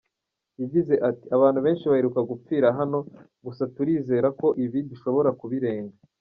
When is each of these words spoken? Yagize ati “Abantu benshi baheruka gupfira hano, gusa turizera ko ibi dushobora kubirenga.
Yagize 0.61 0.93
ati 1.09 1.25
“Abantu 1.35 1.59
benshi 1.65 1.85
baheruka 1.91 2.21
gupfira 2.31 2.67
hano, 2.79 2.99
gusa 3.45 3.63
turizera 3.75 4.27
ko 4.39 4.47
ibi 4.63 4.79
dushobora 4.89 5.29
kubirenga. 5.39 5.95